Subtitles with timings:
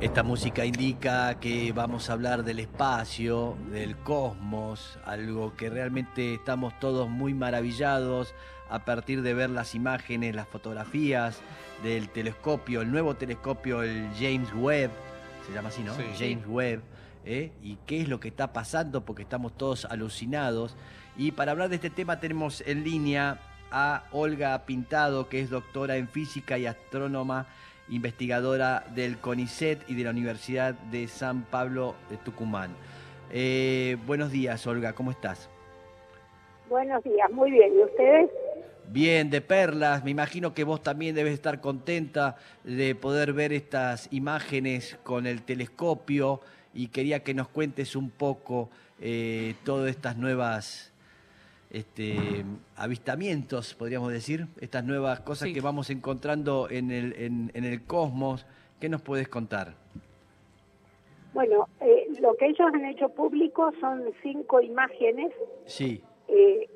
[0.00, 6.78] Esta música indica que vamos a hablar del espacio, del cosmos, algo que realmente estamos
[6.78, 8.34] todos muy maravillados
[8.68, 11.40] a partir de ver las imágenes, las fotografías
[11.82, 14.90] del telescopio, el nuevo telescopio, el James Webb,
[15.46, 15.94] se llama así, ¿no?
[15.94, 16.02] Sí.
[16.18, 16.82] James Webb,
[17.24, 17.52] ¿eh?
[17.62, 20.76] y qué es lo que está pasando, porque estamos todos alucinados.
[21.16, 23.38] Y para hablar de este tema tenemos en línea
[23.70, 27.46] a Olga Pintado, que es doctora en física y astrónoma,
[27.88, 32.70] investigadora del CONICET y de la Universidad de San Pablo de Tucumán.
[33.30, 35.48] Eh, buenos días, Olga, ¿cómo estás?
[36.68, 37.74] Buenos días, muy bien.
[37.78, 38.30] ¿Y ustedes?
[38.88, 40.04] Bien, de perlas.
[40.04, 45.42] Me imagino que vos también debes estar contenta de poder ver estas imágenes con el
[45.42, 46.40] telescopio
[46.72, 48.70] y quería que nos cuentes un poco
[49.00, 50.93] eh, todas estas nuevas
[51.74, 52.44] este,
[52.76, 55.54] avistamientos, podríamos decir, estas nuevas cosas Sí.
[55.54, 58.46] que vamos encontrando en el, en, en el cosmos.
[58.80, 59.74] ¿Qué nos puedes contar?
[61.32, 65.32] Bueno, eh, lo que ellos han hecho público son cinco imágenes.
[65.66, 66.68] Sí, eh,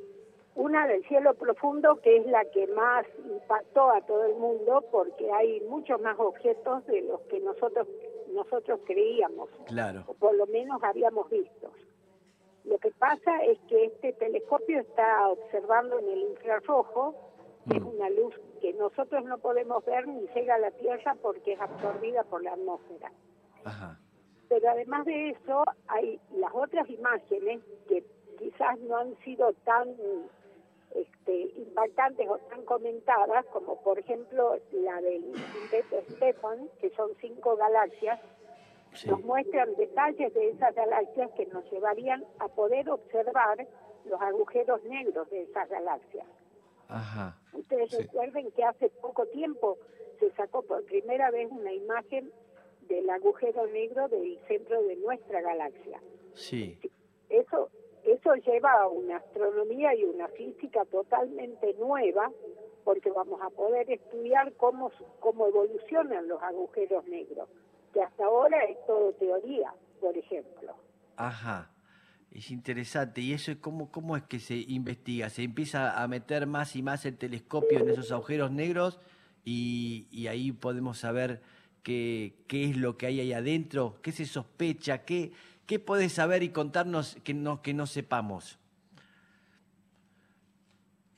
[0.57, 5.31] una del cielo profundo, que es la que más impactó a todo el mundo, porque
[5.33, 7.87] hay muchos más objetos de los que nosotros
[8.35, 10.05] nosotros creíamos, claro.
[10.07, 11.58] o por lo menos habíamos visto.
[12.69, 17.15] Lo que pasa es que este telescopio está observando en el infrarrojo,
[17.69, 17.87] que es Mm.
[17.89, 22.25] una luz que nosotros no podemos ver ni llega a la Tierra porque es absorbida
[22.25, 23.11] por la atmósfera.
[23.65, 23.99] Ajá.
[24.49, 28.05] Pero además de eso, hay las otras imágenes que
[28.39, 29.89] quizás no han sido tan
[30.95, 37.57] este, impactantes o tan comentadas, como por ejemplo la del quinteto Stefan, que son cinco
[37.57, 38.21] galaxias,
[38.95, 39.09] Sí.
[39.09, 43.67] nos muestran detalles de esas galaxias que nos llevarían a poder observar
[44.05, 46.27] los agujeros negros de esas galaxias.
[46.89, 47.37] Ajá.
[47.53, 47.99] Ustedes Sí.
[48.03, 49.77] recuerden que hace poco tiempo
[50.19, 52.33] se sacó por primera vez una imagen
[52.89, 56.01] del agujero negro del centro de nuestra galaxia.
[56.33, 56.79] Sí.
[57.29, 57.69] Eso,
[58.05, 62.33] eso lleva a una astronomía y una física totalmente nueva,
[62.85, 67.51] porque vamos a poder estudiar cómo, cómo evolucionan los agujeros negros,
[67.93, 70.75] que hasta ahora es todo teoría, por ejemplo.
[71.17, 71.71] Ajá.
[72.31, 73.21] Es interesante.
[73.21, 75.31] ¿Y eso es cómo, cómo es que se investiga?
[75.31, 79.01] ¿Se empieza a meter más y más el telescopio en esos agujeros negros
[79.45, 81.41] y, y ahí podemos saber
[81.83, 83.99] qué, qué es lo que hay ahí adentro?
[84.03, 85.05] ¿Qué se sospecha?
[85.05, 85.33] ¿Qué,
[85.67, 88.59] qué podés saber y contarnos que no, que no sepamos?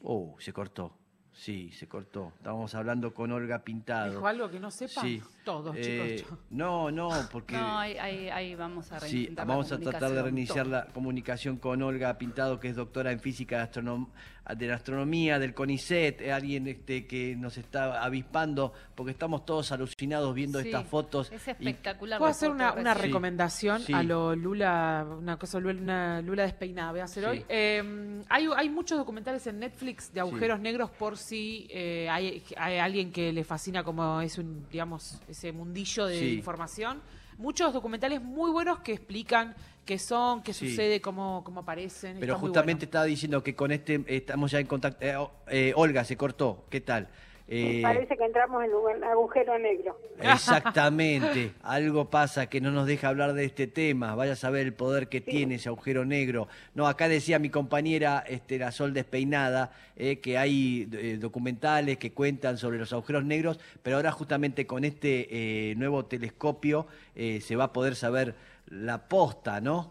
[0.02, 0.94] Oh, se cortó.
[1.32, 2.32] Sí, se cortó.
[2.36, 4.10] Estábamos hablando con Olga Pintado.
[4.10, 5.22] Dijo algo que no sepan Sí.
[5.44, 6.38] todos, Eh, chicos.
[6.50, 7.56] No, no, porque...
[7.56, 11.56] No, ahí, ahí, ahí vamos a Sí, la vamos a tratar de reiniciar la comunicación
[11.56, 14.08] con Olga Pintado, que es doctora en física de, astronom-
[14.54, 19.70] de la astronomía del CONICET, eh, alguien este, que nos está avispando, porque estamos todos
[19.72, 21.30] alucinados viendo Sí, estas fotos.
[21.32, 22.18] Es y- espectacular.
[22.18, 23.94] ¿Puedo la hacer una, recomendación Sí.
[23.94, 26.90] a lo Lula, una cosa Lula, una Lula despeinada?
[26.90, 27.30] Voy a hacer Sí.
[27.30, 27.44] hoy.
[27.48, 32.78] Eh, hay, hay muchos documentales en Netflix de agujeros negros por si eh, hay, hay
[32.78, 36.34] alguien que le fascina como es un, digamos, ese mundillo de Sí.
[36.34, 37.00] información.
[37.38, 39.54] Muchos documentales muy buenos que explican
[39.86, 40.68] qué son, qué Sí.
[40.70, 42.18] sucede, cómo, cómo aparecen.
[42.20, 42.88] Pero Está justamente bueno.
[42.88, 44.98] estaba diciendo que con este estamos ya en contacto.
[45.04, 45.14] eh,
[45.48, 46.66] eh, Olga, se cortó.
[46.68, 47.08] ¿Qué tal?
[47.52, 49.98] Eh, Parece que entramos en un agujero negro.
[50.20, 54.72] Exactamente, algo pasa que no nos deja hablar de este tema, vaya a saber el
[54.72, 56.46] poder que tiene ese agujero negro.
[56.76, 62.12] No, acá decía mi compañera este, la Sol Despeinada eh, que hay eh, documentales que
[62.12, 65.26] cuentan sobre los agujeros negros, pero ahora justamente con este
[65.70, 66.86] eh, nuevo telescopio
[67.16, 68.36] eh, se va a poder saber
[68.68, 69.90] la posta, ¿no?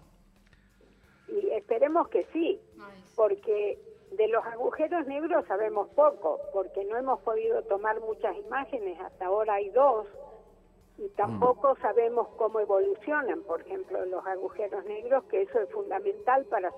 [1.28, 2.58] Y esperemos que sí,
[3.18, 3.78] porque
[4.19, 9.53] de los agujeros negros sabemos poco, porque no hemos podido tomar muchas imágenes, hasta ahora
[9.53, 10.07] hay dos,
[10.97, 16.69] y tampoco sabemos cómo evolucionan, por ejemplo, los agujeros negros, que eso es fundamental para,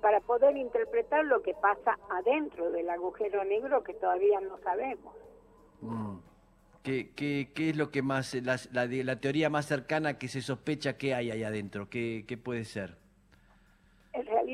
[0.00, 5.14] para poder interpretar lo que pasa adentro del agujero negro que todavía no sabemos.
[5.82, 6.16] Mm.
[6.82, 10.98] ¿Qué, qué, qué es lo que más, la, la teoría más cercana que se sospecha
[10.98, 11.88] que hay ahí adentro?
[11.88, 13.01] ¿Qué, qué puede ser?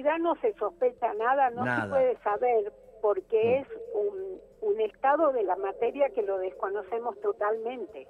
[0.09, 1.83] Realidad no se sospecha nada, no Nada.
[1.83, 2.73] se puede saber
[3.03, 3.63] porque Mm.
[3.63, 4.41] es un,
[4.73, 8.09] un estado de la materia que lo desconocemos totalmente.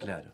[0.00, 0.30] Claro,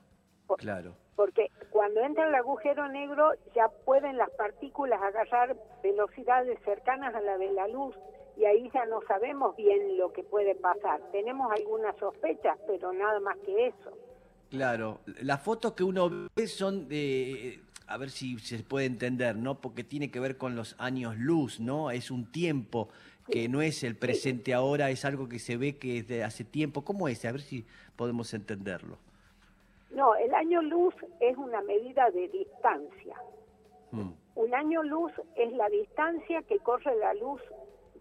[0.46, 0.94] Por- claro.
[1.14, 7.36] Porque cuando entra el agujero negro ya pueden las partículas agarrar velocidades cercanas a la
[7.36, 7.94] de la luz
[8.38, 11.02] y ahí ya no sabemos bien lo que puede pasar.
[11.12, 13.90] Tenemos algunas sospechas, pero nada más que eso.
[14.48, 17.60] Claro, las fotos que uno ve son de,
[17.92, 19.60] a ver si se puede entender, ¿no?
[19.60, 21.90] Porque tiene que ver con los años luz, ¿no?
[21.90, 22.88] Es un tiempo
[23.30, 26.42] que no es el presente ahora, es algo que se ve que es de hace
[26.42, 26.86] tiempo.
[26.86, 27.22] ¿Cómo es?
[27.26, 28.96] A ver si podemos entenderlo.
[29.90, 33.16] No, el año luz es una medida de distancia.
[33.90, 37.42] Mm, Un año luz es la distancia que corre la luz,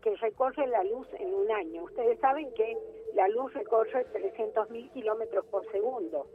[0.02, 1.84] que recorre la luz en un año.
[1.84, 2.78] Ustedes saben que
[3.14, 6.28] la luz recorre 300.000 kilómetros por segundo.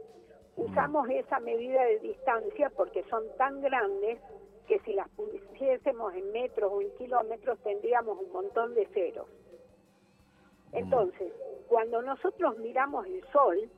[0.57, 4.19] Usamos esa medida de distancia porque son tan grandes
[4.67, 9.27] que si las pusiésemos en metros o en kilómetros tendríamos un montón de ceros.
[10.73, 11.31] Entonces,
[11.67, 13.69] cuando nosotros miramos el sol,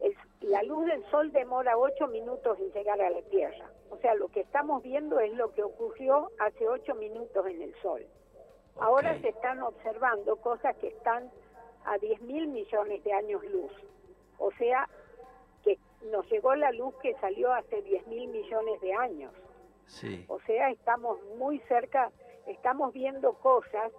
[0.00, 3.70] el- la luz del sol demora ocho minutos en llegar a la Tierra.
[3.90, 7.74] O sea, lo que estamos viendo es lo que ocurrió hace ocho minutos en el
[7.82, 8.06] sol.
[8.78, 11.30] Ahora se están observando cosas que están
[11.84, 13.72] a 10 mil millones de años luz.
[14.38, 14.88] O sea,
[16.10, 19.32] nos llegó la luz que salió hace 10 mil millones de años.
[19.86, 20.24] sí.
[20.28, 22.10] O sea, estamos muy cerca,
[22.46, 23.92] estamos viendo cosas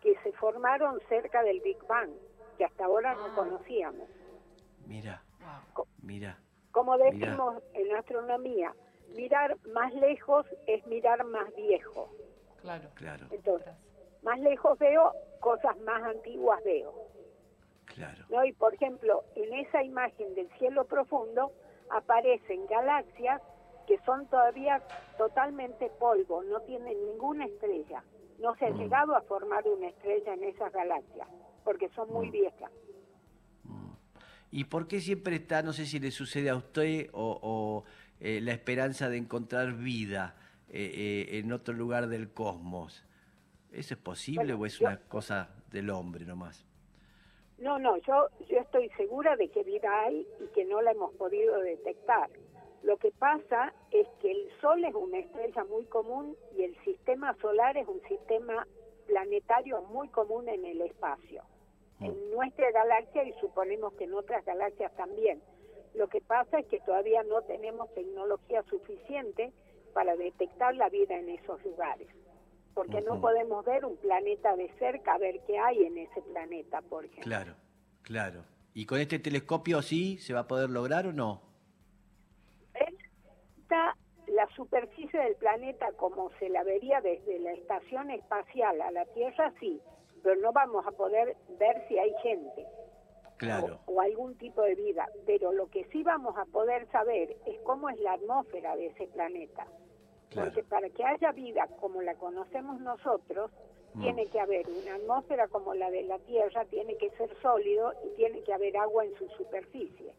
[0.00, 2.10] que se formaron cerca del Big Bang,
[2.58, 3.32] que hasta ahora no Ah.
[3.34, 4.08] conocíamos.
[4.86, 5.22] Mira,
[6.02, 6.38] mira.
[6.70, 8.74] Como decimos en astronomía,
[9.14, 12.08] mirar más lejos es mirar más viejo.
[12.60, 12.88] Claro.
[12.94, 13.72] Claro, Entonces,
[14.22, 16.94] más lejos veo, cosas más antiguas veo.
[17.84, 18.24] Claro.
[18.28, 18.44] ¿no?
[18.44, 21.52] Y por ejemplo, en esa imagen del cielo profundo
[21.90, 23.40] aparecen galaxias
[23.86, 24.82] que son todavía
[25.18, 28.02] totalmente polvo, no tienen ninguna estrella.
[28.38, 28.78] No se ha Mm.
[28.78, 31.28] llegado a formar una estrella en esas galaxias,
[31.64, 32.32] porque son muy Mm.
[32.32, 32.70] viejas.
[34.50, 37.84] ¿Y por qué siempre está, no sé si le sucede a usted o, o,
[38.20, 40.36] eh, la esperanza de encontrar vida
[40.68, 43.04] eh, eh, en otro lugar del cosmos?
[43.70, 46.66] ¿Eso es posible Bueno, o es yo- una cosa del hombre nomás?
[47.62, 51.14] No, no, yo, yo estoy segura de que vida hay y que no la hemos
[51.14, 52.28] podido detectar.
[52.82, 57.36] Lo que pasa es que el Sol es una estrella muy común y el sistema
[57.40, 58.66] solar es un sistema
[59.06, 61.44] planetario muy común en el espacio.
[62.00, 65.40] En nuestra galaxia y suponemos que en otras galaxias también.
[65.94, 69.52] Lo que pasa es que todavía no tenemos tecnología suficiente
[69.94, 72.08] para detectar la vida en esos lugares.
[72.74, 77.04] Porque no podemos ver un planeta de cerca, ver qué hay en ese planeta, por
[77.04, 77.24] ejemplo.
[77.24, 77.54] Claro,
[78.02, 78.44] claro.
[78.74, 81.42] ¿Y con este telescopio sí se va a poder lograr o no?
[82.74, 83.94] Está
[84.28, 89.52] la superficie del planeta como se la vería desde la estación espacial a la Tierra,
[89.60, 89.80] sí,
[90.22, 92.66] pero no vamos a poder ver si hay gente
[93.36, 95.06] Claro, o, o algún tipo de vida.
[95.26, 99.08] Pero lo que sí vamos a poder saber es cómo es la atmósfera de ese
[99.08, 99.66] planeta.
[100.32, 100.48] Claro.
[100.50, 103.50] Porque para que haya vida como la conocemos nosotros,
[103.94, 104.00] Mm.
[104.02, 108.16] tiene que haber una atmósfera como la de la Tierra, tiene que ser sólido y
[108.16, 110.12] tiene que haber agua en su superficie.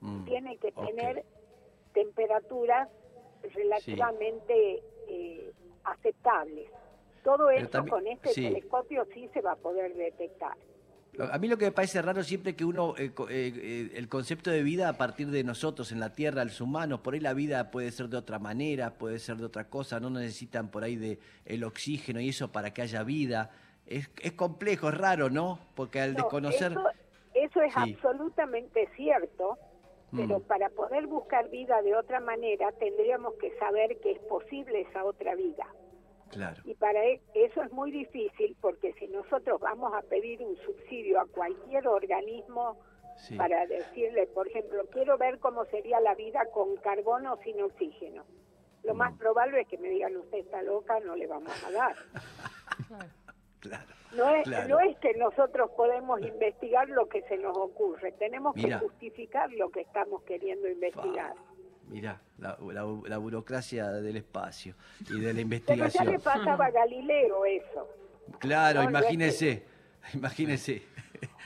[0.00, 1.24] Mm, Tiene que tener
[1.92, 2.88] temperaturas
[3.54, 4.82] relativamente
[5.12, 5.52] eh,
[5.84, 6.70] aceptables.
[7.24, 8.42] Todo Pero eso también- con este sí.
[8.44, 10.56] telescopio sí se va a poder detectar.
[11.18, 14.50] A mí lo que me parece raro siempre que uno, eh, eh, eh, el concepto
[14.50, 17.70] de vida a partir de nosotros en la Tierra, los humanos, por ahí la vida
[17.70, 21.18] puede ser de otra manera, puede ser de otra cosa, no necesitan por ahí de
[21.44, 23.50] el oxígeno y eso para que haya vida.
[23.86, 25.58] Es, es complejo, es raro, ¿no?
[25.74, 26.72] Porque al No, desconocer...
[26.72, 26.88] Eso,
[27.34, 27.94] eso es Sí.
[27.94, 29.58] absolutamente cierto,
[30.12, 30.42] pero Mm.
[30.42, 35.34] para poder buscar vida de otra manera tendríamos que saber que es posible esa otra
[35.34, 35.66] vida.
[36.30, 40.56] Claro, Y para e- eso es muy difícil porque si nosotros vamos a pedir un
[40.58, 42.78] subsidio a cualquier organismo
[43.16, 43.36] sí.
[43.36, 48.24] para decirle, por ejemplo, quiero ver cómo sería la vida con carbono sin oxígeno.
[48.84, 49.18] Lo más Mm.
[49.18, 51.96] probable es que me digan, usted está loca, no le vamos a dar.
[53.60, 53.84] Claro.
[54.16, 54.68] No es, Claro.
[54.68, 58.78] no es que nosotros podemos investigar lo que se nos ocurre, tenemos Mira.
[58.80, 61.34] que justificar lo que estamos queriendo investigar.
[61.90, 64.74] Mira, la, la- la burocracia del espacio
[65.10, 66.06] y de la Pero ya investigación.
[66.06, 67.88] le pasaba a Galileo eso.
[68.38, 69.64] Claro, No, no es imagínese,
[70.14, 70.82] imagínese.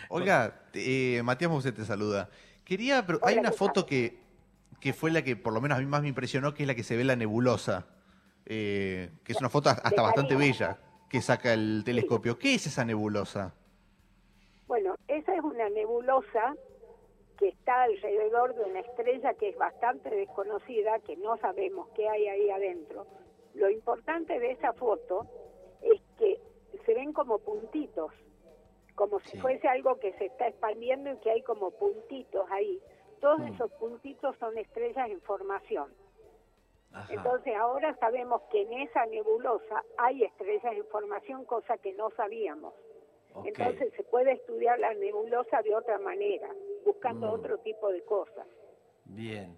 [0.09, 2.29] Olga, eh, Matías Mousset te saluda.
[2.65, 4.19] Quería, pero hay una ¿qué foto que,
[4.81, 6.75] que fue la que por lo menos a mí más me impresionó, que es la
[6.75, 7.87] que se ve la nebulosa,
[8.47, 12.39] eh, que es una foto hasta bastante bella que saca el telescopio.
[12.39, 13.55] ¿Qué es esa nebulosa?
[14.67, 16.55] Bueno, esa es una nebulosa
[17.38, 22.29] que está alrededor de una estrella que es bastante desconocida, que no sabemos qué hay
[22.29, 23.07] ahí adentro.
[23.55, 25.26] Lo importante de esa foto
[25.83, 26.38] es que
[26.85, 28.12] se ven como puntitos,
[28.95, 32.81] como si fuese algo que se está expandiendo y que hay como puntitos ahí.
[33.21, 33.55] Todos Mm.
[33.55, 35.93] esos puntitos son estrellas en formación.
[36.93, 37.12] Ajá.
[37.12, 42.73] Entonces ahora sabemos que en esa nebulosa hay estrellas en formación, cosa que no sabíamos.
[43.45, 46.49] Entonces se puede estudiar la nebulosa de otra manera,
[46.85, 47.35] buscando Mm.
[47.35, 48.47] otro tipo de cosas.
[49.07, 49.57] Bien,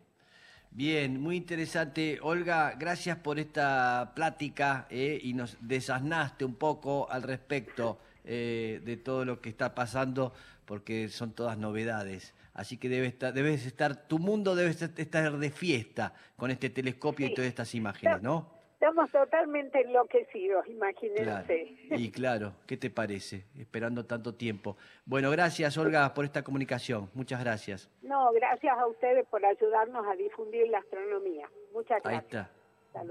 [0.71, 2.18] bien, muy interesante.
[2.23, 8.97] Olga, gracias por esta plática eh, y nos desasnaste un poco al respecto eh, de
[8.97, 10.33] todo lo que está pasando,
[10.64, 12.35] porque son todas novedades.
[12.54, 17.26] Así que debe estar, debes estar, tu mundo debe estar de fiesta con este telescopio
[17.26, 18.55] y todas estas imágenes, ¿no?
[18.78, 21.25] Estamos totalmente enloquecidos, imagínense.
[21.25, 22.02] Claro.
[22.02, 23.45] Y claro, ¿qué te parece?
[23.59, 24.76] Esperando tanto tiempo.
[25.06, 27.09] Bueno, gracias Olga por esta comunicación.
[27.14, 27.88] Muchas gracias.
[28.02, 31.49] No, gracias a ustedes por ayudarnos a difundir la astronomía.
[31.73, 32.23] Muchas gracias.
[32.23, 32.50] Ahí está.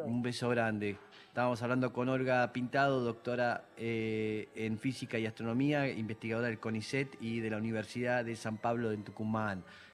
[0.05, 0.97] Un beso grande.
[1.27, 7.39] Estábamos hablando con Olga Pintado, doctora eh, en física y astronomía, investigadora del CONICET y
[7.39, 9.63] de la Universidad de San Pablo de Tucumán.